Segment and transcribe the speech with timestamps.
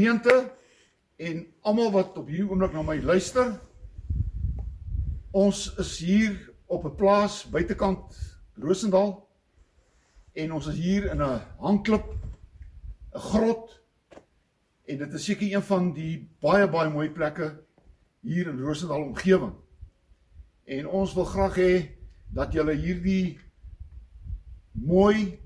[0.00, 0.52] gemeente
[1.16, 3.52] en almal wat op hierdie oomblik na my luister.
[5.36, 6.36] Ons is hier
[6.66, 8.16] op 'n plaas buitekant
[8.56, 9.28] Rosendal
[10.32, 12.06] en ons is hier in 'n hangklip,
[13.12, 13.82] 'n grot
[14.84, 17.60] en dit is seker een van die baie baie mooi plekke
[18.20, 19.54] hier in Rosendal omgewing.
[20.64, 21.90] En ons wil graag hê
[22.32, 23.38] dat julle hierdie
[24.72, 25.38] mooi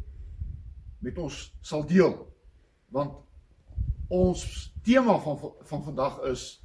[0.99, 2.33] met ons sal deel
[2.89, 3.25] want
[4.09, 6.63] ons tema van van vandag is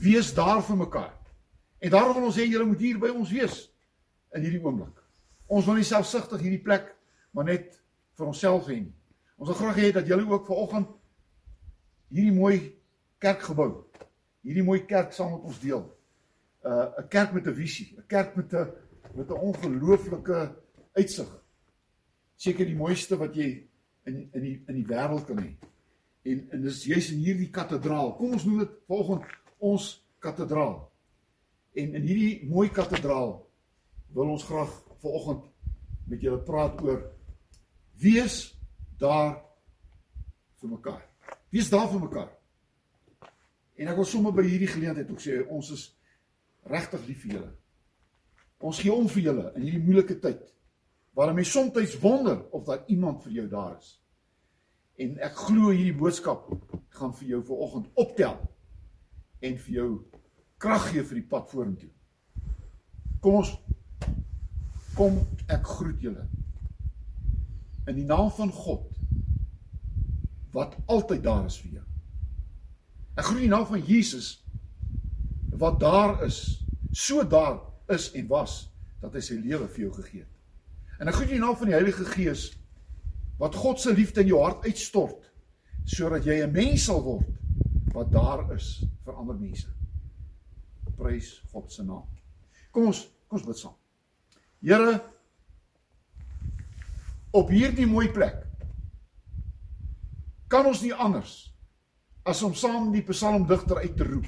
[0.00, 1.14] wees daar vir mekaar.
[1.78, 3.56] En daarom wil ons hê julle moet hier by ons wees
[4.36, 5.00] in hierdie oomblik.
[5.46, 6.92] Ons wil nie selfsugtig hierdie plek
[7.32, 7.78] maar net
[8.16, 8.94] vir onsself hê nie.
[9.36, 10.92] Ons wil graag hê dat julle ook vanoggend
[12.12, 12.58] hierdie mooi
[13.20, 13.84] kerkgebou,
[14.44, 15.84] hierdie mooi kerk saam met ons deel.
[16.64, 18.72] Uh 'n kerk met 'n visie, 'n kerk met 'n
[19.14, 20.54] met 'n ongelooflike
[20.92, 21.28] uitsig.
[22.36, 23.68] Seker die mooiste wat jy
[24.04, 25.56] in in die in die wêreld kan hê
[26.26, 28.14] en en dis jy's in hierdie kathedraal.
[28.18, 29.88] Kom ons noem dit volgens ons
[30.22, 30.78] kathedraal.
[31.76, 33.36] En in hierdie mooi kathedraal
[34.16, 35.44] wil ons graag vanoggend
[36.06, 37.02] met julle praat oor
[38.00, 38.56] wees
[39.00, 39.36] daar
[40.60, 41.02] vir mekaar.
[41.52, 42.32] Wees daar vir mekaar.
[43.76, 45.86] En ek wil sommer by hierdie geleentheid ook sê ons is
[46.66, 47.52] regtig lief vir julle.
[48.66, 50.42] Ons gee om vir julle in hierdie moeilike tyd.
[51.16, 53.96] Waar mense soms wonder of daar iemand vir jou daar is.
[54.96, 56.48] En ek glo hierdie boodskap
[56.96, 58.38] gaan vir jou vanoggend optel
[59.44, 59.88] en vir jou
[60.62, 61.90] krag gee vir die pad vorentoe.
[63.20, 63.52] Kom ons
[64.96, 65.18] kom
[65.52, 66.24] ek groet julle.
[67.86, 68.88] In die naam van God
[70.56, 71.84] wat altyd daar is vir jou.
[73.20, 74.30] Ek groet die naam van Jesus
[75.56, 77.60] wat daar is, so daar
[77.92, 78.66] is en was
[79.02, 80.32] dat hy sy lewe vir jou gegee het.
[81.00, 82.48] En ek groet die naam van die Heilige Gees
[83.38, 85.32] wat God se liefde in jou hart uitstort
[85.86, 87.28] sodat jy 'n mens sal word
[87.94, 89.68] wat daar is vir ander mense.
[90.96, 92.04] Prys God se naam.
[92.72, 93.74] Kom ons kom ons bid saam.
[94.60, 95.00] Here
[97.32, 98.46] op hierdie mooi plek
[100.48, 101.52] kan ons nie anders
[102.24, 104.26] as om saam die psalmdigter uit te roep.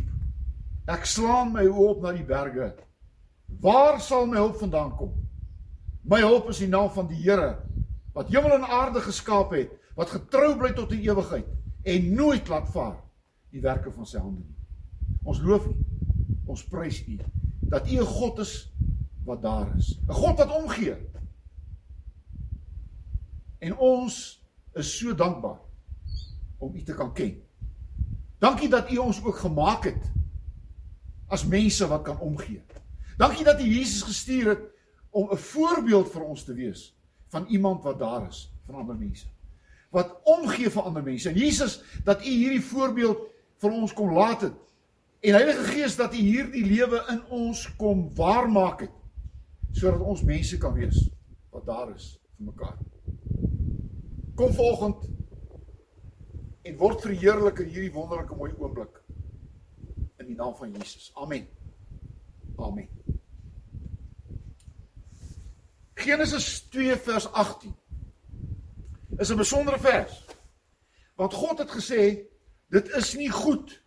[0.88, 2.72] Ek slaan my oë op na die berge.
[3.60, 5.12] Waar sal my hulp vandaan kom?
[6.04, 7.67] My hulp is in die naam van die Here
[8.18, 11.46] wat hemel en aarde geskaap het, wat getrou bly tot die ewigheid
[11.86, 12.96] en nooit laat vaar
[13.54, 14.56] die werke van sy hande nie.
[15.22, 15.74] Ons loof U.
[16.50, 17.18] Ons prys U
[17.70, 18.72] dat U 'n God is
[19.24, 20.00] wat daar is.
[20.08, 20.96] 'n God wat omgee.
[23.58, 24.42] En ons
[24.74, 25.60] is so dankbaar
[26.58, 27.42] om U te kan ken.
[28.38, 30.10] Dankie dat U ons ook gemaak het
[31.28, 32.62] as mense wat kan omgee.
[33.16, 34.62] Dankie dat U Jesus gestuur het
[35.10, 36.97] om 'n voorbeeld vir ons te wees
[37.28, 39.26] van iemand wat daar is vir ander mense.
[39.90, 41.28] Wat omgee vir ander mense.
[41.28, 43.24] En Jesus dat U hierdie voorbeeld
[43.58, 44.56] vir ons kom laat het.
[45.20, 48.94] En Heilige Gees dat U hierdie lewe in ons kom waarmaak het
[49.72, 50.96] sodat ons mense kan wees
[51.52, 52.78] wat daar is vir mekaar.
[54.38, 55.08] Kom vanoggend
[56.62, 59.02] en word verheerlik in hierdie wonderlike mooi oomblik
[60.18, 61.10] in die naam van Jesus.
[61.14, 61.46] Amen.
[62.56, 62.97] Amen.
[65.98, 67.74] Genesis 2 vers 18
[69.18, 70.24] is 'n besondere vers.
[71.16, 72.22] Want God het gesê
[72.70, 73.82] dit is nie goed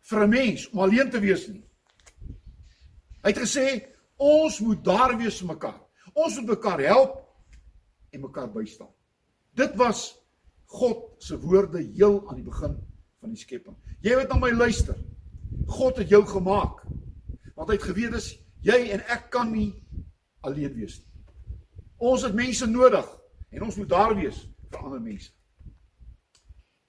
[0.00, 1.64] vir 'n mens om alleen te wees nie.
[3.22, 3.86] Hy het gesê
[4.16, 5.80] ons moet daar wees vir mekaar.
[6.12, 7.28] Ons moet mekaar help
[8.10, 8.94] en mekaar bystaan.
[9.54, 10.18] Dit was
[10.64, 12.78] God se woorde heel aan die begin
[13.20, 13.76] van die skepping.
[14.00, 14.96] Jy weet na my luister.
[15.66, 16.82] God het jou gemaak.
[17.54, 19.74] Want hy het geweet dis jy en ek kan nie
[20.40, 21.11] alleen wees nie.
[22.02, 23.06] Ons het mense nodig
[23.54, 24.40] en ons moet daar wees
[24.72, 25.30] vir ander mense.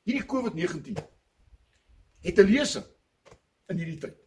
[0.07, 0.97] Hierdie COVID-19
[2.25, 2.85] het 'n lesing
[3.69, 4.17] in hierdie tyd.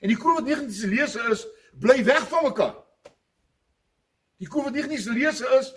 [0.00, 1.46] En die COVID-19 se lesing is
[1.78, 2.76] bly weg van mekaar.
[4.38, 5.74] Die COVID-19 se lesing is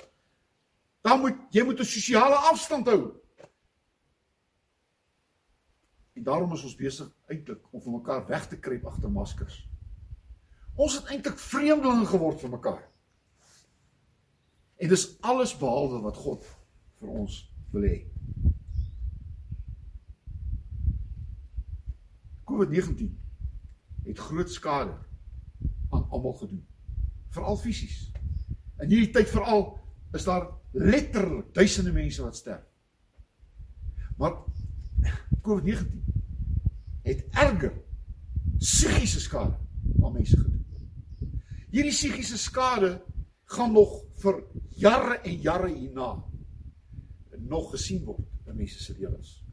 [1.02, 3.14] dan moet jy moet 'n sosiale afstand hou.
[6.14, 9.68] En daarom is ons besig eintlik om van mekaar weg te kruip agter maskers.
[10.76, 12.95] Ons het eintlik vreemdelinge geword vir mekaar.
[14.75, 16.45] En dis alles behalwe wat God
[17.00, 17.38] vir ons
[17.72, 17.95] wil hê.
[22.45, 23.10] COVID-19
[24.06, 24.94] het groot skade
[25.89, 26.62] aan almal gedoen.
[27.30, 28.12] Veral fisies.
[28.80, 29.66] In hierdie tyd veral
[30.16, 32.63] is daar letterlik duisende mense wat sterf.
[34.18, 34.38] Maar
[35.42, 36.04] COVID-19
[37.06, 37.74] het erger
[38.57, 39.57] psigiese skade
[40.04, 40.66] aan mense gedoen.
[41.69, 43.01] Hierdie psigiese skade
[43.46, 46.24] gaan nog vir jare en jare hierna
[47.38, 49.46] nog gesien word in mense se lewens.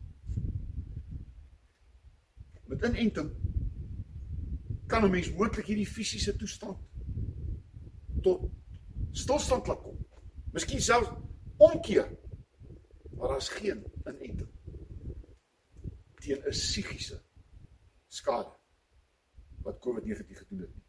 [2.72, 3.30] met inenting
[4.86, 6.78] kan 'n mens moontlik hierdie fisiese toestand
[8.22, 8.50] tot
[9.10, 9.98] stilstand laat kom.
[10.52, 11.10] Miskien selfs
[11.56, 12.08] omkeer.
[13.16, 14.48] Maar daar's geen inenting
[16.14, 17.22] teen 'n psigiese
[18.08, 18.56] skade
[19.62, 20.84] wat COVID-19 gedoen het nie.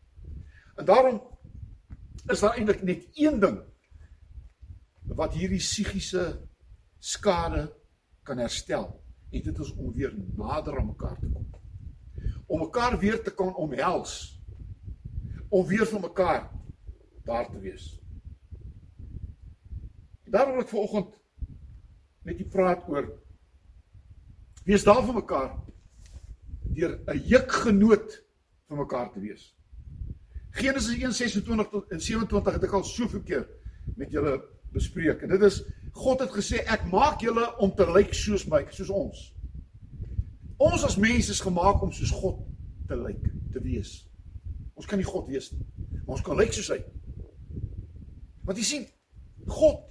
[0.76, 1.22] En daarom
[2.32, 3.60] is daar eintlik net een ding
[5.18, 6.26] wat hierdie psigiese
[7.00, 7.68] skade
[8.24, 8.88] kan herstel
[9.34, 11.50] en dit is om weer nader aan mekaar te kom.
[12.46, 14.40] Om mekaar weer te kan omhels.
[15.50, 16.48] Om weer vir mekaar
[17.26, 17.90] daar te wees.
[20.24, 21.20] Daarom wil ek vanoggend
[22.24, 23.10] met u praat oor
[24.64, 25.52] wees daar vir mekaar
[26.74, 28.16] deur 'n jukgenoot
[28.68, 29.54] vir mekaar te wees.
[30.54, 33.48] Genesis 1:26 tot 27 het ek al soveel keer
[33.98, 34.38] met julle
[34.74, 35.22] bespreek.
[35.22, 38.90] En dit is God het gesê ek maak julle om te lyk soos my, soos
[38.90, 39.24] ons.
[40.62, 42.44] Ons as mense is gemaak om soos God
[42.88, 44.04] te lyk, te wees.
[44.78, 45.66] Ons kan nie God wees nie,
[46.06, 46.80] maar ons kan lyk soos hy.
[48.46, 48.88] Want jy sien,
[49.50, 49.90] God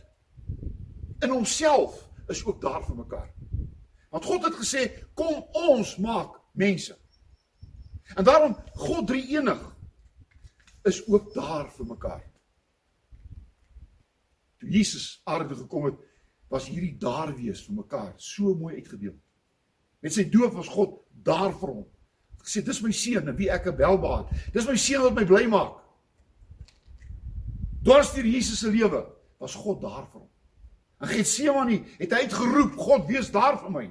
[1.23, 1.99] in homself
[2.31, 3.29] is ook daar vir mekaar.
[4.15, 4.87] Want God het gesê,
[5.19, 6.95] kom ons maak mense.
[8.15, 9.63] En daarom God drie enig
[10.89, 12.23] is ook daar vir mekaar.
[14.59, 15.99] Toe Jesus aarde gekom het,
[16.53, 19.19] was hierdie daar wees vir mekaar so mooi uitgebeeld.
[20.03, 21.87] Met sy doop was God daar vir hom.
[22.43, 24.33] Hy sê dis my seun wie ek welbaat.
[24.55, 25.79] Dis my seun wat my bly maak.
[27.83, 29.05] Dwarsteer Jesus se lewe
[29.43, 30.29] was God daar vir hom.
[31.03, 33.87] In Getsemane het hy uitgeroep, God wees daar vir my.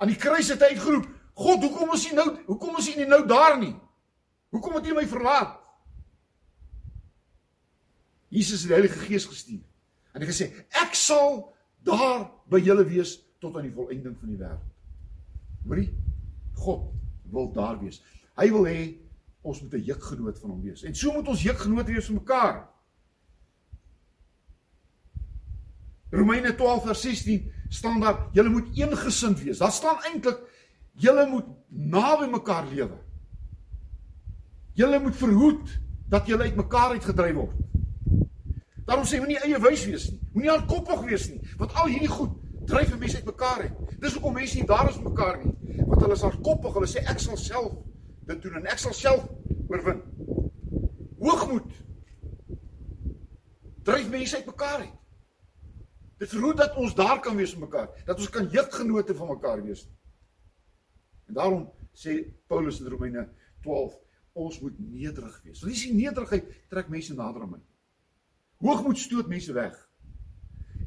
[0.00, 1.08] Aan die kruis het hy uitgeroep,
[1.38, 3.74] God, hoekom is U nou, hoekom is U nie nou daar nie?
[4.54, 5.58] Hoekom het U my verlaat?
[8.28, 9.64] Jesus het die Heilige Gees gestuur.
[10.12, 10.50] En hy gesê,
[10.82, 11.46] ek sal
[11.86, 14.64] daar by julle wees tot aan die volëinding van die wêreld.
[15.68, 15.90] Hoorie?
[16.58, 16.88] God
[17.32, 18.00] wil daar wees.
[18.38, 18.80] Hy wil hê
[19.42, 20.82] ons moet 'n jukgenoot van hom wees.
[20.82, 22.68] En so moet ons jukgenoot wees vir mekaar.
[26.10, 29.58] Romeine 12 vers 16 staan daar julle moet eengesind wees.
[29.58, 30.38] Daar staan eintlik
[30.92, 32.98] julle moet naby mekaar lewe.
[34.74, 37.56] Julle moet verhoed dat julle uitmekaar uitgedryf word.
[38.88, 40.20] Daarom sê moenie eie wys wees nie.
[40.32, 42.36] Moenie hardkoppig wees nie, want al hierdie goed
[42.68, 43.96] dryf mense uitmekaar uit.
[44.00, 45.52] Dis hoekom mense nie daar is mekaar nie,
[45.88, 46.74] want hulle is hardkoppig.
[46.76, 47.76] Hulle sê ek sal self
[48.28, 49.28] dit doen en ek sal self
[49.68, 50.00] oorwin.
[51.20, 51.70] Hoogmoed
[53.88, 54.96] dryf mense uitmekaar uit.
[56.18, 59.62] Dit verhoed dat ons daar kan wees met mekaar, dat ons kan jukgenote van mekaar
[59.64, 59.84] wees.
[61.28, 62.20] En daarom sê
[62.50, 63.28] Paulus in Romeine
[63.62, 63.94] 12,
[64.32, 65.60] ons moet nederig wees.
[65.60, 67.62] Want as jy nederigheid trek mense nader aan my.
[68.58, 69.76] Hoogmoed stoot mense weg.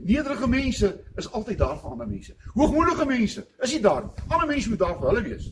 [0.01, 2.35] Nederige mense is altyd daar vir ander mense.
[2.53, 4.23] Hoogmoedige mense is nie daar nie.
[4.27, 5.51] Ander mense moet daar vir hulle wees.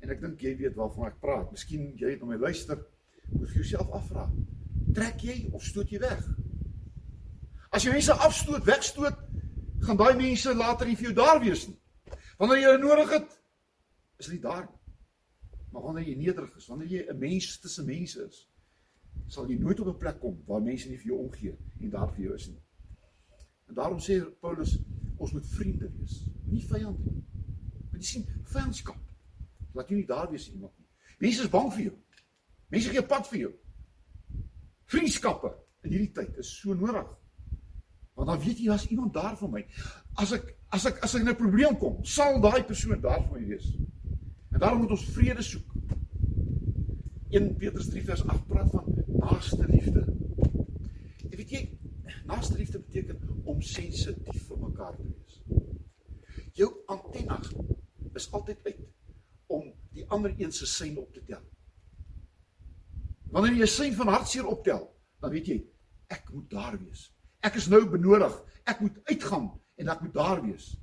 [0.00, 1.50] En ek dink jy weet waarvan ek praat.
[1.54, 2.80] Miskien jy het om my luister,
[3.30, 4.26] moet vir jouself afvra.
[4.94, 6.24] Trek jy of stoot jy weg?
[7.70, 9.20] As jy mense afstoot, wegstoot,
[9.86, 11.78] gaan daai mense later nie vir jou daar wees nie.
[12.40, 13.36] Wanneer jy hulle nodig het,
[14.18, 14.78] is hulle daar nie.
[15.70, 18.49] Maar wanneer jy nederig is, wanneer jy 'n mens tussen mense is,
[19.26, 22.12] sal jy nooit op 'n plek kom waar mense nie vir jou omgee en daar
[22.14, 22.62] vir jou is nie.
[23.68, 24.78] En daarom sê Paulus,
[25.16, 27.24] ons moet vriende wees, nie vyande nie.
[27.90, 28.98] Want jy sien, vyandskap
[29.74, 30.86] laat jou nie daar wees iemand nie.
[31.18, 31.96] Mense is bang vir jou.
[32.70, 33.52] Mense gee pad vir jou.
[34.90, 35.50] Vriendskappe
[35.84, 37.06] in hierdie tyd is so nodig.
[38.18, 39.62] Want dan weet jy as iemand daar vir my.
[40.18, 43.40] As ek as ek as ek in 'n probleem kom, sal daai persoon daar vir
[43.40, 43.72] my wees.
[44.52, 45.69] En daarom moet ons vrede soek.
[47.30, 50.02] 1 Petrus 3 vers 8 praat van naaste liefde.
[51.30, 51.60] Jy weet jy,
[52.26, 55.36] naaste liefde beteken om sensitief vir mekaar te wees.
[56.58, 57.36] Jou antenna
[58.18, 58.80] is altyd uit
[59.54, 61.44] om die ander een se sein op te tel.
[63.30, 64.88] Wanneer jy 'n sein van hartseer optel,
[65.20, 65.58] dan weet jy
[66.08, 67.12] ek moet daar wees.
[67.46, 68.42] Ek is nou benodig.
[68.66, 70.76] Ek moet uitgaan en ek moet daar wees.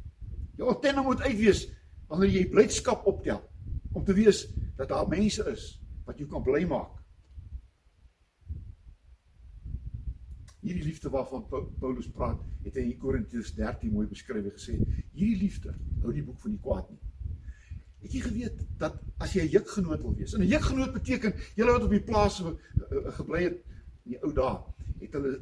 [0.56, 1.68] Jou antenne moet uit wees
[2.08, 3.44] wanneer jy blydskap optel
[3.94, 6.96] om te weet dat daar mense is wat jou kan bly maak.
[10.64, 11.46] Hierdie liefde waarvan
[11.80, 14.78] Paulus praat, het hy in Korintiërs 13 mooi beskryf en gesê,
[15.14, 17.00] hierdie liefde hou die boek van die kwaad nie.
[18.04, 21.72] Het jy geweet dat as jy 'n jukgenoot wil wees, en 'n jukgenoot beteken julle
[21.72, 22.42] wat op die plaas
[23.20, 23.58] gebly het
[24.06, 24.58] in die ou dae,
[25.00, 25.34] het hulle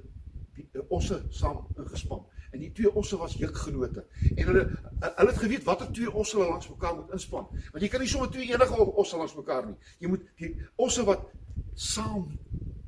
[0.55, 2.25] die osse saam ingespan.
[2.55, 4.05] En die twee osse was jukgenote.
[4.35, 4.63] En hulle
[5.01, 7.47] hulle het geweet watter twee osse hulle langs mekaar moet inspan.
[7.51, 9.75] Want jy kan nie sommer twee enige osse langs mekaar nie.
[9.99, 10.51] Jy moet die
[10.85, 11.25] osse wat
[11.73, 12.29] saam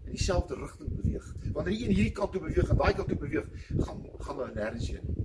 [0.06, 1.28] in dieselfde rigting beweeg.
[1.58, 3.50] Wanneer jy in hierdie kant toe beweeg en daai kant toe beweeg,
[3.84, 5.18] gaan gaan hulle nêrens heen.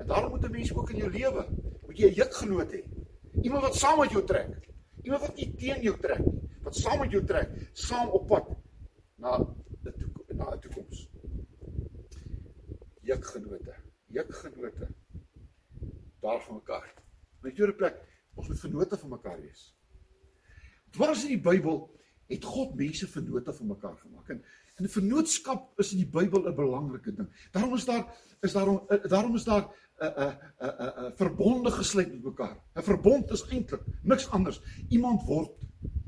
[0.00, 1.46] En daarom moet 'n mens ook in jou lewe
[1.86, 2.82] moet jy 'n jukgenoot hê.
[3.42, 4.50] Iemand wat saam met jou trek.
[5.02, 8.48] Iemand wat nie teen jou trek nie, wat saam met jou trek, saam op pad
[9.16, 9.46] na 'n
[10.34, 11.08] na 'n toekoms.
[13.06, 13.74] Juk-genote,
[14.10, 14.88] juk-genote
[16.20, 16.86] daar van mekaar.
[17.44, 17.98] My tweede plek,
[18.34, 19.68] ons moet vennote van mekaar wees.
[20.96, 21.84] Dwars in die Bybel
[22.26, 24.32] het God mense vennote van mekaar gemaak.
[24.34, 24.42] En
[24.76, 27.28] en 'n vennootskap is in die Bybel 'n belangrike ding.
[27.52, 28.04] Daarom is daar
[28.42, 29.64] is daarom daarom is daar
[30.00, 32.58] 'n 'n 'n 'n verbonde gesluit met mekaar.
[32.74, 34.60] 'n Verbond is eintlik niks anders.
[34.88, 35.52] Iemand word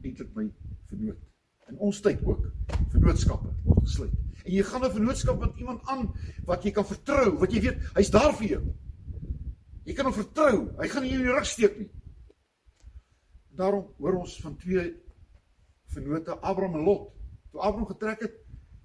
[0.02, 0.52] eintlik my
[0.86, 1.27] vennoot.
[1.68, 2.46] In ons tyd ook
[2.92, 4.14] vennootskappe word gesluit.
[4.44, 6.12] En jy gaan 'n vennootskap met iemand aan
[6.44, 8.62] wat jy kan vertrou, wat jy weet hy's daar vir jou.
[9.84, 10.68] Jy kan hom vertrou.
[10.78, 11.90] Hy gaan nie in jou rug steek nie.
[13.56, 14.94] Daarom hoor ons van twee
[15.86, 17.12] vennote Abraham en Lot.
[17.50, 18.34] Toe Abraham getrek het,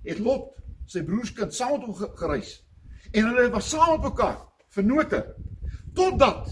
[0.04, 2.64] het Lot sy broerskind saam met hom gereis.
[3.12, 4.40] En hulle was saam met mekaar
[4.74, 5.36] vennote
[5.94, 6.50] totdat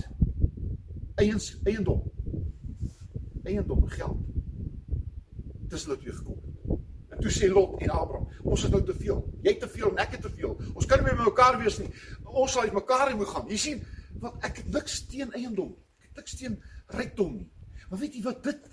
[1.15, 2.03] eiens eiendom
[3.43, 4.40] eiendom geld
[5.71, 6.79] tussen hulle twee gekom het.
[7.11, 9.19] En toe sê Lot en Abraham, ons het nou te veel.
[9.43, 10.53] Jy het te veel ek het te veel.
[10.73, 11.89] Ons kan nie meer met mekaar wees nie.
[12.25, 13.49] Ons sal uit mekaar moet gaan.
[13.51, 13.81] Jy sien,
[14.23, 15.73] wat ek niks teen eiendom.
[16.09, 16.59] Ek niks teen
[16.95, 17.49] rykdom nie.
[17.89, 18.67] Maar weet jy wat dit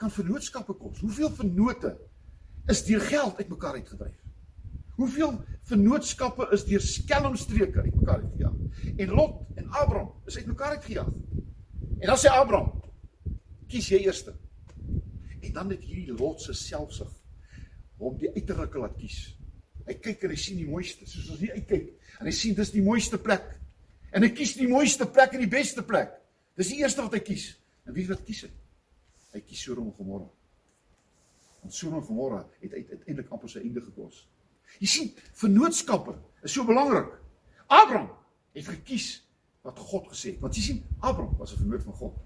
[0.00, 1.00] kan vennootskappe kos?
[1.04, 1.94] Hoeveel vennote
[2.72, 4.18] is deur geld uitmekaar uitgedryf?
[5.00, 5.38] Hoeveel
[5.70, 8.96] vennootskappe is deur skelmstreke uitmekaar uitgejaag?
[8.96, 11.10] En Lot en Abraham is uitmekaar uitgejaag.
[12.00, 12.72] En dan sê Abraham:
[13.68, 14.36] "Kies jy eerste."
[15.50, 17.10] En dan het hierdie Lot se selfsug
[17.98, 19.32] hom die uiterlike laat kies.
[19.82, 21.88] Hy kyk en hy sien die mooiste, soos ons hier uitkyk.
[22.22, 23.48] En hy sien dis die mooiste plek.
[24.14, 26.14] En hy kies die mooiste plek en die beste plek.
[26.54, 27.48] Dis die eerste wat hy kies.
[27.82, 28.52] En wie wat kies hy?
[29.34, 30.30] Hy kies Sodom en Gomorra.
[31.64, 34.22] Want Sodom en Gomorra het uiteindelik amper sy einde gekos.
[34.78, 36.14] Jy sien, vennootskappe
[36.46, 37.10] is so belangrik.
[37.66, 38.12] Abraham
[38.54, 39.16] het gekies
[39.66, 40.44] wat God gesê het.
[40.46, 42.20] Want jy sien, Abraham was 'n vennoot van God.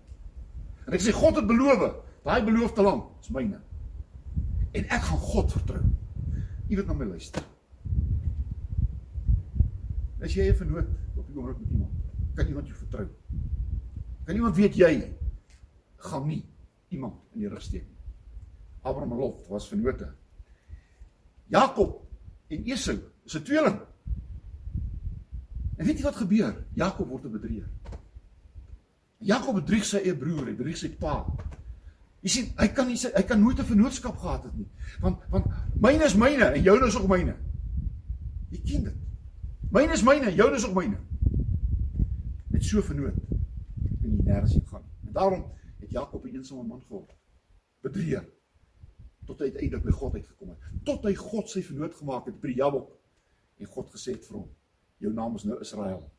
[0.85, 3.61] En hy sê God het beloof, daai beloofde land is myne.
[4.75, 5.83] En ek gaan God vertrou.
[6.69, 7.45] Jy moet na my luister.
[10.25, 11.93] As jy 'n vennoot op die oomblik met iemand,
[12.35, 13.09] kan iemand jou vertrou.
[14.25, 15.15] Kan iemand weet jy
[15.97, 16.45] gaan nie
[16.89, 17.99] iemand in die rug steek nie.
[18.83, 20.13] Abraham en Lot was vennote.
[21.49, 22.01] Jakob
[22.49, 23.81] en Esau is 'n tweeling.
[25.77, 26.65] En weet jy wat gebeur?
[26.75, 27.69] Jakob word bedreig.
[29.19, 31.25] Jakob bedrieg sy eie broer, hy bedrieg sy pa.
[32.25, 34.69] Jy sien, hy kan nie hy kan nooit 'n vennootskap gehad het nie.
[35.01, 37.35] Want want myne is myne en joune is ook myne.
[38.51, 38.95] Jy ken dit.
[39.71, 40.97] Myne is myne, joune is ook myne.
[42.49, 43.19] Met so vernoot
[44.01, 44.85] kan jy nêrens gaan.
[45.07, 45.45] En daarom
[45.81, 47.13] het Jakob 'n eensame man geword.
[47.83, 48.25] Bedreig
[49.27, 50.59] tot hy uiteindelik by God uitgekom het.
[50.85, 52.91] Tot hy God sy vernoot gemaak het by Jabok
[53.59, 54.49] en God gesê het vir hom:
[54.99, 56.11] "Jou naam is nou Israel."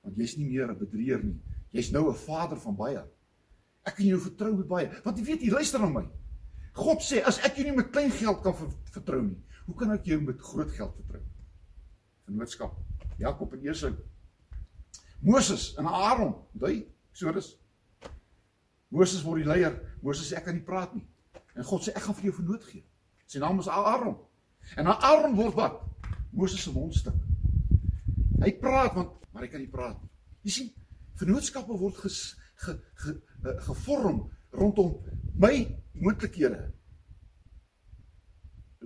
[0.00, 1.40] Want jy's nie meer 'n bedrieger nie.
[1.70, 3.04] Jy's nou 'n vader van baie.
[3.86, 4.88] Ek kan jou vertrou met baie.
[5.04, 6.04] Want jy weet, jy luister na my.
[6.76, 8.56] God sê as ek jou nie met klein geld kan
[8.92, 11.22] vertrou nie, hoe kan ek jou met groot geld vertrou?
[12.26, 12.74] Vennootskap.
[13.22, 13.94] Jakob en Esau.
[15.24, 17.54] Moses en Aaron, daai Exodus.
[18.92, 19.78] Moses word die leier.
[20.04, 21.06] Moses sê ek kan nie praat nie.
[21.56, 22.84] En God sê ek gaan vir jou vernoot gee.
[23.26, 24.18] Sy naam is Aaron.
[24.76, 25.80] En Aaron word wat?
[26.36, 27.16] Moses se mondstuk.
[28.42, 30.10] Hy praat want maar hy kan nie praat nie.
[30.48, 30.68] Jy sien,
[31.20, 32.20] vennootskappe word ges,
[32.62, 33.12] ge, ge,
[33.42, 34.96] ge, gevorm rondom
[35.38, 36.72] my moontlikhede.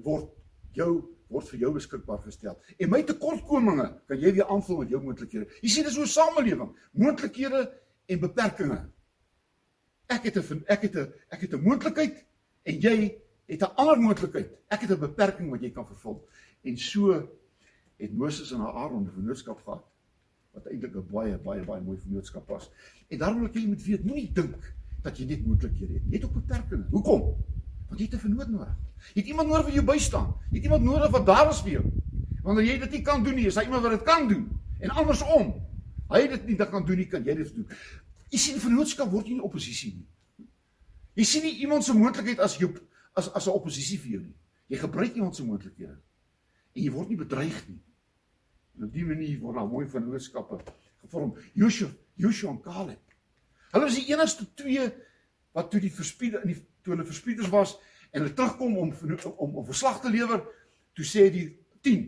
[0.00, 0.30] Word
[0.76, 0.90] jou
[1.30, 2.56] word vir jou beskikbaar gestel.
[2.82, 5.46] En my tekortkominge kan jy weer aanvul met jou moontlikhede.
[5.62, 7.68] Jy sien dis hoe samelewing, moontlikhede
[8.10, 8.88] en beperkings.
[10.10, 12.26] Ek het 'n ek het 'n ek het 'n moontlikheid
[12.64, 13.14] en jy
[13.46, 14.50] het 'n ander moontlikheid.
[14.68, 16.26] Ek het 'n beperking wat jy kan vervul.
[16.62, 17.28] En so
[17.96, 19.89] het Moses en Aaron 'n vennootskap gehad
[20.52, 22.70] wat eintlik 'n baie baie baie mooi vennootskap was.
[23.08, 26.02] En daarom wil ek julle moet weet, moenie dink dat jy net moontlikhede het.
[26.08, 26.88] Jy het ook beperkings.
[26.90, 27.22] Hoekom?
[27.88, 28.76] Want jy het 'n vennoot nodig.
[29.14, 30.34] Jy het iemand nodig wat jou bystaan.
[30.50, 31.84] Jy het iemand nodig wat daar is vir jou.
[32.42, 34.48] Wanneer jy dit nie kan doen nie, is daar iemand wat dit kan doen.
[34.78, 35.54] En andersom,
[36.08, 37.66] hy dit nie kan doen nie, kan jy dit doen.
[38.30, 40.06] Jy sien vennootskap word nie oppositie nie.
[41.14, 42.70] Jy sien nie iemand se moontlikheid as jou
[43.14, 44.36] as as 'n oppositie vir jou nie.
[44.68, 45.98] Jy gebruik iemand se moontlikhede.
[46.74, 47.80] En jy word nie bedreig nie.
[48.80, 50.56] En op dié manier word daar mooi vennootskappe
[51.02, 51.34] gevorm.
[51.52, 53.16] Joshua, Joshua en Caleb.
[53.74, 54.86] Hulle is die enigste twee
[55.52, 57.74] wat toe die verspiede in die toe hulle verspieders was
[58.10, 58.94] en hulle terugkom om
[59.36, 60.40] om om verslag te lewer,
[60.96, 61.44] toe sê die
[61.84, 62.06] 10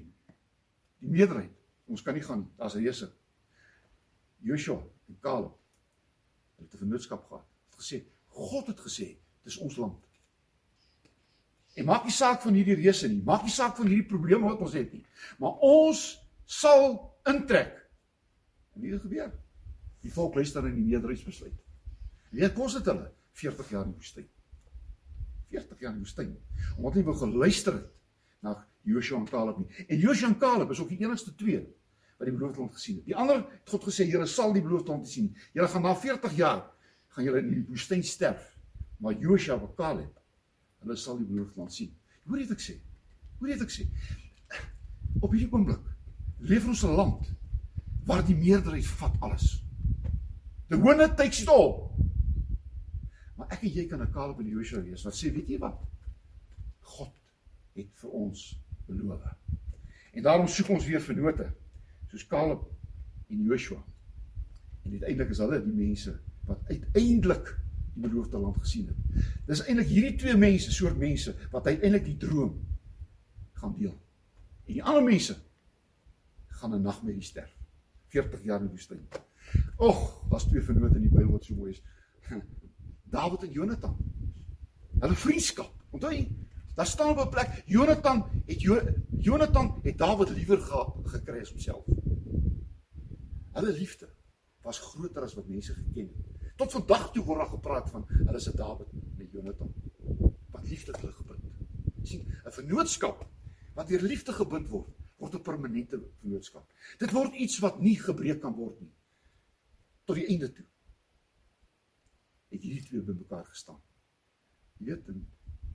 [1.03, 1.53] die meerderheid,
[1.93, 3.13] ons kan nie gaan, daar's 'n reuse.
[4.41, 5.53] Joshua en Caleb
[6.59, 7.47] het 'n vennootskap gehad.
[7.69, 10.01] Het gesê God het gesê, dis ons land.
[11.75, 14.61] En maak nie saak van hierdie reuse nie, maak nie saak van hierdie probleme wat
[14.61, 15.05] ons het nie,
[15.39, 17.79] maar ons sal intrek.
[18.75, 19.33] En dit gebeur.
[20.03, 21.59] Die volk luister in die nederheidsbesluit.
[22.33, 24.29] Weet kos dit hulle 40 jaar in die woestyn.
[25.53, 26.33] 40 jaar in die woestyn.
[26.77, 27.91] Omdat hulle nie wou geluister het
[28.43, 28.57] na
[28.89, 29.85] Joshua en Caleb nie.
[29.87, 33.07] En Joshua en Caleb is ook die enigste twee wat die beloofde land gesien het.
[33.07, 35.37] Die ander het God gesê, "Julle sal die beloofde land sien.
[35.53, 36.71] Julle gaan na 40 jaar
[37.09, 38.59] gaan julle in die woestyn sterf."
[38.99, 40.21] Maar Joshua en Caleb,
[40.79, 41.97] hulle sal die beloofde land sien.
[42.27, 42.81] Hoor jy wat ek sê?
[43.39, 43.87] Hoor jy wat ek sê?
[45.21, 45.92] Op hierdie oomblik
[46.43, 47.33] leef ons 'n land
[48.05, 49.65] waar die meerderheid vat alles.
[50.69, 51.91] The winner takes it all.
[53.37, 55.79] Maar ek en jy kan 'n Caleb en Joshua wees wat sê, weet jy wat?
[56.81, 57.13] God
[57.73, 59.23] het vir ons beloof.
[60.13, 61.53] En daarom soek ons weer vennote
[62.09, 62.63] soos Caleb
[63.29, 63.85] en Joshua.
[64.83, 67.57] En uiteindelik is hulle die mense wat uiteindelik
[67.95, 69.25] die beloofde land gesien het.
[69.47, 72.59] Dis eintlik hierdie twee mense, soort mense wat uiteindelik die droom
[73.53, 73.95] gaan deel.
[74.67, 75.37] En die ander mense
[76.63, 77.57] gaan 'n nagmerrie sterf.
[78.15, 79.03] 40 jaar in die woestyn.
[79.77, 81.83] Och, daar's twee vennote in die Bybel wat so mooi is.
[83.15, 83.97] Dawid en Jonathan.
[85.01, 85.73] Hulle vriendskap.
[85.91, 86.29] Onthou jy?
[86.75, 88.81] Daar staan op 'n plek Jonathan het jo
[89.19, 91.85] Jonathan het Dawid liewer ge gekry as homself.
[93.53, 94.09] Hulle liefde
[94.63, 96.57] was groter as wat mense geken het.
[96.57, 98.89] Tot vandag toe word daar gepraat van hulle se Dawid
[99.19, 99.75] en Jonathan.
[100.51, 101.45] Wat liefde hulle gebind.
[102.03, 103.29] Sien, 'n vennootskap
[103.75, 104.89] wat deur liefde gebind word,
[105.23, 106.67] word 'n permanente vennootskap.
[106.99, 108.91] Dit word iets wat nie gebreek kan word nie.
[110.05, 110.67] Tot die einde toe.
[112.51, 113.79] Het hierdie twee by mekaar gestaan.
[114.79, 115.23] Jy weet, en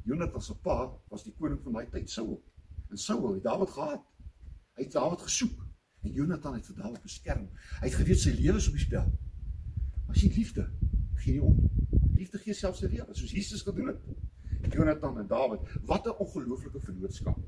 [0.04, 0.76] Jonathan se pa
[1.10, 2.44] was die koning van daai tyd, Saul.
[2.90, 4.04] En Saul het Dawid gehaat.
[4.76, 5.64] Hy het Dawid gesoek
[6.04, 7.48] en Jonathan het vir Dawid beskerm.
[7.80, 9.08] Hy het geweet sy lewe is op die spel.
[10.06, 10.68] Maar as jy liefde
[11.24, 11.58] gee nie om.
[12.18, 14.04] Liefde gee selfs sy lewe, soos Jesus gedoen het.
[14.74, 17.40] Jonathan en Dawid, wat 'n ongelooflike vennootskap.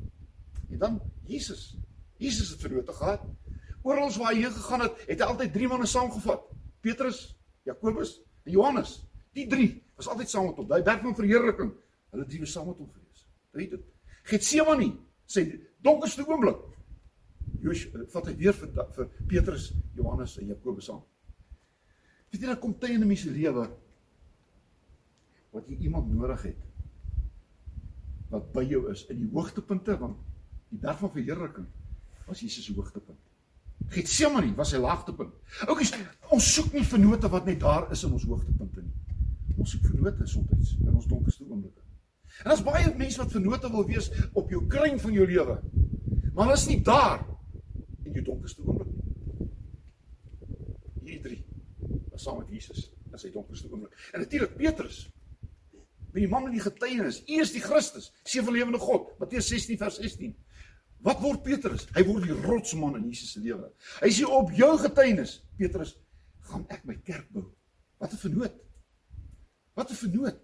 [0.70, 1.78] En dan Jesus.
[2.20, 3.24] Jesus het vernoote gehad.
[3.88, 6.50] Oral waar hy heen gegaan het, het hy altyd drie manne saamgevat.
[6.84, 7.22] Petrus,
[7.68, 8.98] Jakobus en Johannes.
[9.36, 10.68] Die drie was altyd saam met hom.
[10.68, 11.72] Daai berg van verheerliking.
[12.12, 13.28] Hulle drie was saam met hom gewees.
[13.56, 13.86] Weet dit?
[14.30, 14.90] Getsemane,
[15.30, 15.46] sê
[15.86, 16.60] donkerste oomblik.
[17.64, 21.04] Joos vat hy weer vir vir Petrus, Johannes en Jakobus aan.
[22.30, 23.66] Weet jy dan kom tye in 'n mens se lewe
[25.52, 26.66] wat jy iemand nodig het
[28.30, 30.18] wat by jou is in die hoogtepunte want
[30.70, 31.68] die berg van verheerliking
[32.30, 33.20] was Jesus se hoogtepunt.
[33.90, 35.34] Getsemane was sy laagtepunt.
[35.68, 35.92] Oukies,
[36.34, 39.56] ons soek nie vennote wat net daar is in ons hoogtepunte nie.
[39.58, 41.82] Ons soek vennote soms in ons donkerste oomblikke.
[42.44, 45.58] En daar's baie mense wat vennote wil wees op jou kruin van jou lewe.
[46.34, 47.24] Maar hulle is nie daar
[48.06, 49.50] in jou donkerste oomblik nie.
[51.02, 51.40] Hierdie drie
[52.12, 53.98] was saam met Jesus in sy donkerste oomblik.
[54.14, 55.08] En natuurlik Petrus.
[56.14, 59.12] Wie die man met die getuienis, U is die Christus, van lewende God.
[59.20, 60.32] Matteus 16 vers 16.
[61.06, 61.86] Wat word Petrus?
[61.96, 63.70] Hy word die rotsman in Jesus se lewe.
[64.02, 65.96] Hy sê op jou getuienis, Petrus,
[66.50, 67.46] gaan ek my kerk bou.
[68.00, 68.56] Wat 'n vernoot.
[69.76, 70.40] Wat 'n vernoot.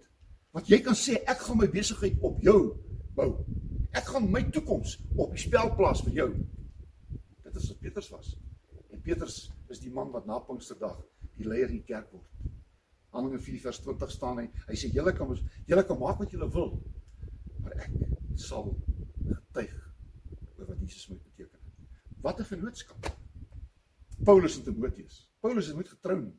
[0.52, 2.76] Wat jy kan sê ek gaan my besigheid op jou
[3.14, 3.44] bou.
[3.92, 6.30] Ek gaan my toekoms op die spel plaas vir jou.
[7.44, 8.36] Dit is wat Petrus was.
[8.90, 10.96] En Petrus is die man wat na Pinksterdag
[11.36, 12.28] die leier in die kerk word.
[13.10, 14.50] Handelinge 4 vers 20 staan hy.
[14.68, 16.82] Hy sê julle kan julle kan maak wat julle wil,
[17.62, 17.90] maar ek
[18.36, 18.76] sal
[19.26, 19.85] getuig
[20.58, 21.94] oor wat Jesus my beteken het.
[22.22, 23.16] Wat 'n vennootskap.
[24.24, 25.30] Paulus en Timoteus.
[25.40, 26.34] Paulus het nooit getrou nie,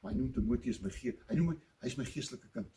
[0.00, 1.18] maar hy noem Timoteus my gee.
[1.28, 2.68] Hy noem hy hy's my geestelike kind.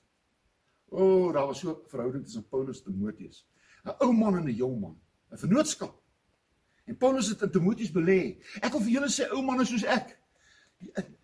[0.89, 3.45] O, oh, daar was so 'n verhouding tussen Paulus en Timoteus.
[3.85, 4.99] 'n Ou man en 'n jong man,
[5.31, 6.01] 'n vennootskap.
[6.85, 8.37] En Paulus het in Timoteus belê.
[8.61, 10.19] Ek wil vir julle sê ou manne soos ek,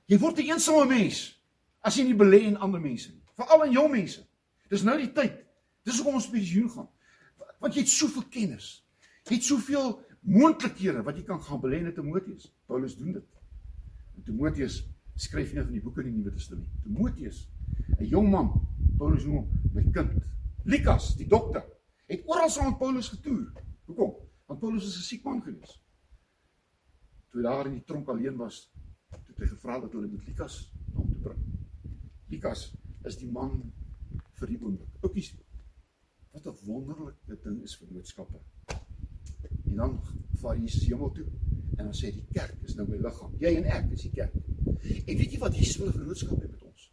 [0.05, 1.39] jy word 'n eensame mens
[1.81, 3.21] as jy nie belê in ander mense nie.
[3.35, 4.27] Veral in jong mense.
[4.69, 5.45] Dis nou die tyd.
[5.83, 6.89] Dis hoekom ons pensioen gaan.
[7.59, 8.85] Want jy het soveel kennis.
[9.31, 9.93] Jy het soveel
[10.27, 12.49] moontlikhede wat jy kan gaan belê in Timoteus.
[12.67, 13.27] Paulus doen dit.
[14.17, 14.81] En Timoteus
[15.15, 16.67] skryf een van die boeke in die Nuwe Testament.
[16.83, 17.47] Timoteus,
[17.99, 18.49] 'n jong man,
[18.97, 20.27] Paulus noem hom my kind.
[20.65, 21.63] Lukas, die dokter,
[22.07, 23.53] het oral saam met Paulus getoer.
[23.85, 24.11] Hoekom?
[24.47, 25.79] Want Paulus is 'n siek man gewees.
[27.31, 28.69] Toe daar in die tronk alleen was,
[29.09, 31.39] het hy gevra dat hulle met Lukas na hom toe bring.
[32.27, 33.71] Lukas is die man
[34.33, 34.89] vir die oomblik.
[35.01, 35.35] Oukies,
[36.31, 38.41] wat 'n wonderlike ding is vir noodskappe.
[39.71, 39.95] En dan
[40.41, 41.25] vaar Jesus hemel toe
[41.77, 43.31] en dan sê die kerk is nou my liggaam.
[43.41, 44.35] Jy en ek is die kerk.
[44.35, 46.89] En weet jy wat Jesus wil vennootskap hê met ons?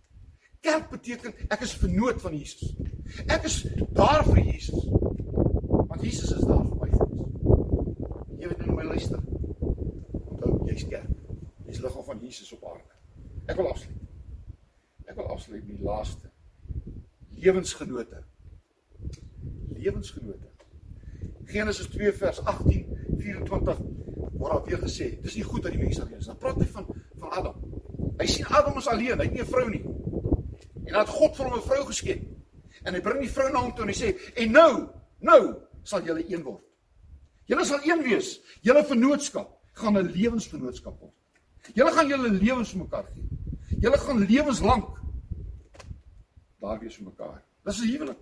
[0.65, 2.73] Kerk beteken ek is vernoot van Jesus.
[3.27, 3.59] Ek is
[3.99, 4.87] daar vir Jesus.
[5.91, 6.91] Want Jesus is daar vir my.
[8.39, 9.21] Jy weet nou my luister.
[9.59, 11.13] Onthou jy's kerk.
[11.67, 12.99] Jy's liggaam van Jesus op aarde.
[13.51, 14.07] Ek wil afsluit.
[15.09, 16.31] Ek wil afsluit met die laaste
[17.39, 18.23] lewensgenote.
[19.69, 20.58] Lewensgenote.
[21.49, 22.87] Genesis 2 vers 18
[23.19, 23.79] 24
[24.39, 26.29] word daar weer gesê, dis nie goed dat die mens alleen is.
[26.31, 26.87] Dan praat hy van
[27.19, 27.57] van Adam.
[28.19, 29.85] Hy sien Adam is alleen, hy het nie 'n vrou nie.
[30.87, 32.23] En dan het God vir hom 'n vrou geskep.
[32.85, 34.89] En hy bring die vrou na hom toe en hy sê: "En nou,
[35.21, 36.65] nou sal julle een word.
[37.45, 38.41] Julle sal een wees.
[38.61, 41.15] Julle vennootskap gaan 'n lewensvennootskap word.
[41.75, 43.29] Julle gaan julle lewens mekaar gee.
[43.81, 44.99] Julle gaan lewenslank
[46.61, 47.43] daar wees vir mekaar.
[47.65, 48.19] Dis 'n huwelik.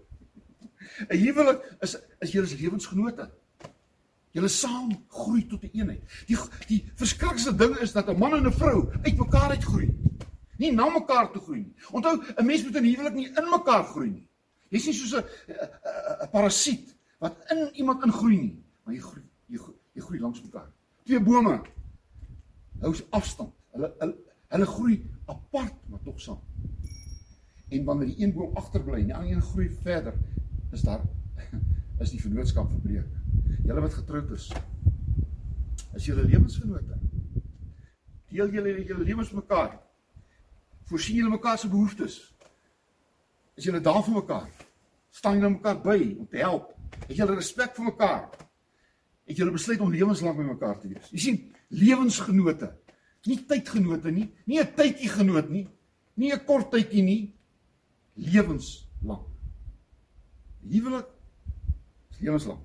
[1.09, 3.31] 'n Huwelik is is julle lewensgenote.
[4.31, 6.03] Julle saam groei tot 'n een eenheid.
[6.27, 9.95] Die die verskriklikste ding is dat 'n man en 'n vrou uit mekaar uitgroei.
[10.59, 11.75] Nie na mekaar toe groei nie.
[11.91, 14.29] Onthou, 'n mens moet in huwelik nie in mekaar groei nie.
[14.69, 15.25] Jy's nie soos 'n
[16.23, 20.43] 'n parasiet wat in iemand ingroei nie, maar jy groei jy groei, jy groei langs
[20.43, 20.71] mekaar.
[21.07, 21.61] Twee bome
[22.83, 23.53] hou afstand.
[23.75, 24.17] Hulle hulle
[24.55, 26.41] hulle groei apart, maar tog saam.
[27.69, 30.15] En wanneer die een boom agterbly en die ander een groei verder,
[30.77, 31.03] is daar
[32.05, 33.09] is die vennootskap verbreek.
[33.65, 34.51] Julle wat getroud is,
[35.97, 37.01] is julle lewensvennote.
[38.31, 39.75] Deel julle julle lewens mekaar
[40.87, 42.17] voorsien julle mekaar se behoeftes.
[43.55, 44.49] Is julle daar vir mekaar?
[45.11, 46.73] Staan julle mekaar by om te help?
[47.07, 48.27] Het julle respek vir mekaar?
[49.27, 51.09] Het julle besluit om lewenslank met mekaar te wees?
[51.11, 51.41] Jy sien,
[51.75, 52.71] lewensgenote,
[53.27, 55.67] nie tydgenote nie, nie 'n tydjie genoot nie,
[56.15, 57.35] nie 'n kort tydjie nie,
[58.15, 59.36] lewenslank.
[60.71, 61.09] Huwelik
[62.11, 62.63] is lewenslank.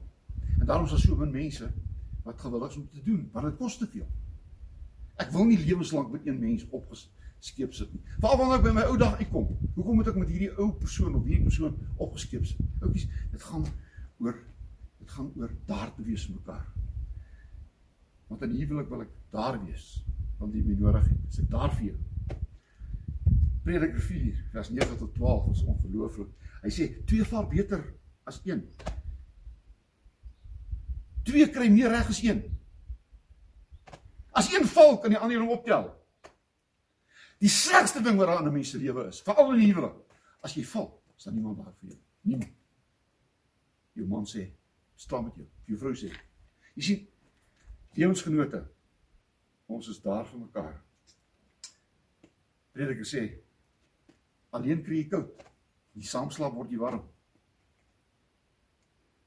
[0.59, 1.71] En daarom is daar so min mense
[2.23, 4.07] wat gewillig is om te doen, want dit kos te veel.
[5.21, 8.01] Ek wil nie lewenslank met een mens opgestel skeep sit nie.
[8.21, 9.47] Veral wanneer ek by my ou dag uitkom.
[9.75, 12.61] Hoekom moet ek met hierdie ou persoon of hierdie persoon opgeskeep sit?
[12.85, 13.65] Oukies, dit gaan
[14.21, 14.37] oor
[15.01, 16.67] dit gaan oor daar te wees vir mekaar.
[18.29, 19.87] Want in huwelik wil ek daar wees
[20.37, 21.23] want jy my nodig het.
[21.29, 21.97] As ek daar vir jou.
[23.65, 26.29] Prediker 4 vers 9 tot 12 is ongelooflik.
[26.61, 27.81] Hy sê twee vaar beter
[28.29, 28.61] as een.
[31.25, 32.43] Twee kry meer reg as een.
[34.37, 35.89] As een val kan die ander hom optel.
[37.41, 39.95] Die slegste ding wat daar in 'n mens se lewe is, veral in die huwelik,
[40.41, 41.99] as jy val, is daar niemand daar vir jou.
[42.21, 42.51] Niemand.
[43.93, 44.51] Jou man sê,
[44.95, 46.13] "Staan met jou." Jou vrou sê,
[46.75, 47.07] "Jy sien,
[47.93, 48.67] lewensgenote,
[49.65, 50.83] ons is daar vir mekaar."
[52.71, 53.41] Prediker sê,
[54.49, 55.43] "Alleen kry jy koud,
[55.93, 57.03] jy saamslaap word jy warm."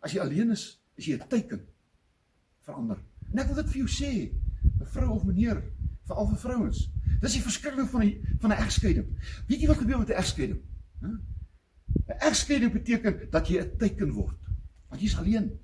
[0.01, 1.67] As jy alleen is, is jy 'n teken
[2.67, 2.99] vir ander.
[3.33, 4.11] En ek wil dit vir jou sê,
[4.79, 5.63] mevrou of meneer,
[6.07, 6.91] veral vir vrouens.
[7.21, 9.07] Dis die verskrikking van die van 'n egskeiding.
[9.49, 10.61] Weet jy wat gebeur met 'n egskeiding?
[11.03, 11.21] 'n
[12.21, 14.37] Egskeiding beteken dat jy 'n teken word.
[14.89, 15.59] Want jy's alleen.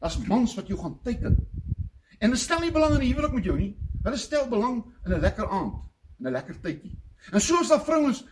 [0.00, 1.36] As mans wat jou gaan teken.
[2.18, 3.76] En hulle stel nie belang in 'n huwelik met jou nie.
[4.02, 5.74] Hulle stel belang in 'n lekker aand,
[6.18, 6.98] in 'n lekker tydjie.
[7.32, 8.24] En so is daar vrouens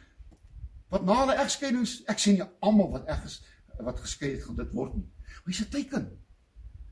[0.92, 3.40] wat na hulle egskeidings, ek sê nie almal wat eg is
[3.82, 5.06] wat geskei het gaan dit word nie.
[5.42, 6.04] Maar jy's 'n teken.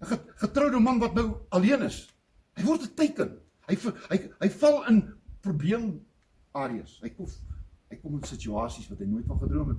[0.01, 2.09] 'n Getroude man wat nou alleen is,
[2.57, 3.37] hy word 'n teken.
[3.69, 3.77] Hy
[4.11, 5.03] hy hy val in
[5.41, 6.01] probleem
[6.53, 6.99] areas.
[7.03, 7.27] Hy kom
[7.91, 9.79] hy kom in situasies wat hy nooit van gedroom het.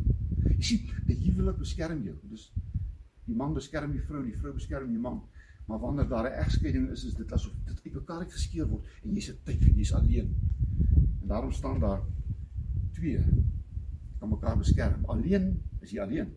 [0.57, 2.15] Jy sien, die huwelik beskerm jou.
[2.23, 2.51] Dis
[3.25, 5.21] die man beskerm die vrou, die vrou beskerm die man.
[5.67, 9.13] Maar wanneer daar 'n egskeiding is, is dit asof dit uit mekaar geskeur word en
[9.13, 10.35] jy's 'n tyd en jy's alleen.
[11.21, 12.01] En daarom staan daar
[12.93, 13.23] twee
[14.21, 15.05] kan mekaar beskerm.
[15.09, 16.29] Alleen is jy alleen.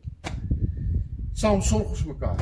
[1.36, 2.40] Saam sorg ons mekaar.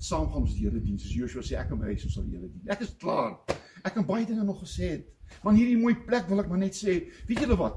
[0.00, 0.96] Saam gaan ons die Here dien.
[0.96, 2.64] Soos Joshua sê ek en my huis sal die Here dien.
[2.72, 3.36] Ek is klaar.
[3.82, 5.10] Ek kan baie dinge nog gesê het.
[5.44, 6.96] Maar hierdie mooi plek wil ek maar net sê,
[7.28, 7.76] weet julle wat?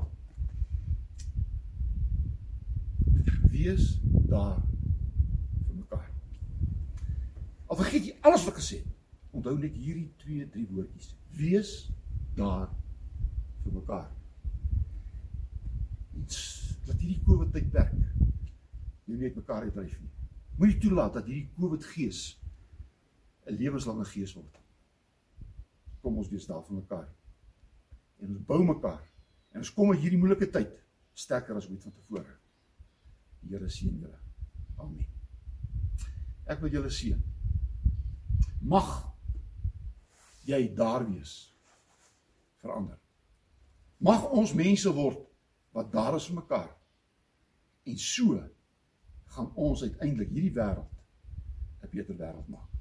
[3.52, 3.92] Wees
[4.32, 6.10] daar vir mekaar.
[7.68, 8.92] Al vergeet jy alles wat ek gesê het,
[9.36, 11.16] onthou net hierdie twee, drie woordjies.
[11.36, 11.78] Wees
[12.36, 12.68] daar
[13.64, 14.12] vir mekaar.
[16.26, 16.42] Iets
[16.90, 17.96] dat hierdie COVID tydperk
[19.06, 20.12] jy net mekaar uitdryf nie.
[20.58, 22.28] Moenie toelaat dat hierdie COVID gees
[23.46, 24.66] 'n lewenslange gees word
[26.06, 27.08] kom ons wees daar vir mekaar.
[28.22, 29.02] En ons bou mekaar.
[29.56, 30.76] En ons kom uit hierdie moeilike tyd
[31.18, 32.36] sterker as ooit vantevore.
[33.42, 34.20] Die Here seën julle.
[34.78, 35.08] Amen.
[36.46, 37.22] Ek wil julle seën.
[38.70, 38.92] Mag
[40.46, 41.34] jy daar wees
[42.62, 43.00] vir ander.
[43.98, 45.24] Mag ons mense word
[45.76, 46.70] wat daar is vir mekaar.
[47.84, 48.40] En so
[49.36, 50.94] gaan ons uiteindelik hierdie wêreld
[51.84, 52.75] 'n beter wêreld maak.